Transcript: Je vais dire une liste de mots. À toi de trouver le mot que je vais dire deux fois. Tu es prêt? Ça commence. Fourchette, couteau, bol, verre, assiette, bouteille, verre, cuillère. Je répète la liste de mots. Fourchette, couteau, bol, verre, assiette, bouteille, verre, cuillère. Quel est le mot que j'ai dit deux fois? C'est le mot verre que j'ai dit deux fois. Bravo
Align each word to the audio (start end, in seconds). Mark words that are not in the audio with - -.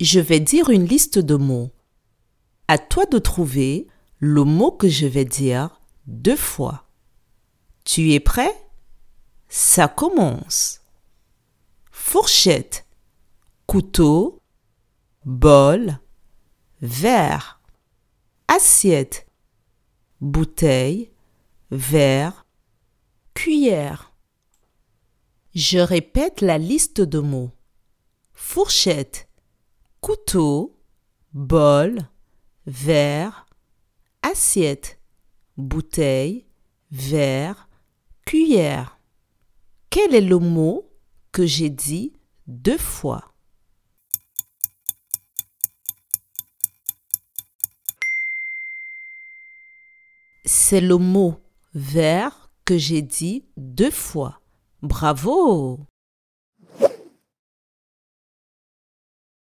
Je 0.00 0.20
vais 0.20 0.38
dire 0.38 0.70
une 0.70 0.84
liste 0.84 1.18
de 1.18 1.34
mots. 1.34 1.72
À 2.68 2.78
toi 2.78 3.04
de 3.06 3.18
trouver 3.18 3.88
le 4.18 4.44
mot 4.44 4.70
que 4.70 4.88
je 4.88 5.06
vais 5.06 5.24
dire 5.24 5.80
deux 6.06 6.36
fois. 6.36 6.88
Tu 7.84 8.12
es 8.12 8.20
prêt? 8.20 8.54
Ça 9.48 9.88
commence. 9.88 10.82
Fourchette, 11.90 12.86
couteau, 13.66 14.40
bol, 15.24 15.98
verre, 16.80 17.60
assiette, 18.46 19.26
bouteille, 20.20 21.10
verre, 21.70 22.46
cuillère. 23.34 24.12
Je 25.54 25.78
répète 25.78 26.40
la 26.40 26.58
liste 26.58 27.00
de 27.00 27.18
mots. 27.18 27.50
Fourchette, 28.32 29.27
couteau, 30.00 30.78
bol, 31.32 31.98
verre, 32.66 33.46
assiette, 34.22 35.00
bouteille, 35.56 36.46
verre, 36.90 37.68
cuillère. 38.24 38.98
Quel 39.90 40.14
est 40.14 40.20
le 40.20 40.38
mot 40.38 40.90
que 41.32 41.46
j'ai 41.46 41.70
dit 41.70 42.12
deux 42.46 42.78
fois? 42.78 43.32
C'est 50.44 50.80
le 50.80 50.96
mot 50.96 51.40
verre 51.74 52.50
que 52.64 52.78
j'ai 52.78 53.02
dit 53.02 53.44
deux 53.56 53.90
fois. 53.90 54.40
Bravo 54.82 55.80